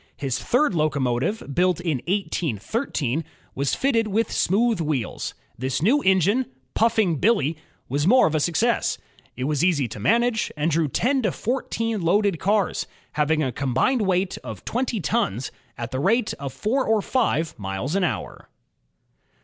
His 0.17 0.39
third 0.39 0.73
locomotive, 0.73 1.53
built 1.53 1.79
in 1.79 1.97
1813, 2.07 3.23
was 3.53 3.75
fitted 3.75 4.07
with 4.07 4.29
GEORGE 4.29 4.35
STEPHENSON 4.35 4.47
6 4.47 4.51
1 4.51 4.57
smooth 4.57 4.81
wheels. 4.89 5.33
This 5.59 5.81
new 5.83 6.01
engine, 6.01 6.47
Puffing 6.73 7.17
Billy 7.17 7.51
y 7.53 7.61
was 7.87 8.07
more 8.07 8.25
of 8.25 8.33
a 8.33 8.39
success. 8.39 8.97
It 9.35 9.43
was 9.43 9.63
easy 9.63 9.87
to 9.89 9.99
manage, 9.99 10.51
and 10.57 10.71
drew 10.71 10.87
ten 10.87 11.21
to 11.21 11.31
fourteen 11.31 12.01
loaded 12.01 12.39
cars, 12.39 12.87
having 13.11 13.43
a 13.43 13.51
combined 13.51 14.01
weight 14.01 14.39
of 14.43 14.65
twenty 14.65 14.99
tons, 14.99 15.51
at 15.77 15.91
the 15.91 15.99
rate 15.99 16.33
of 16.39 16.51
four 16.51 16.83
or 16.83 17.03
five 17.03 17.53
miles 17.59 17.93
an 17.93 18.03
hour. 18.03 18.49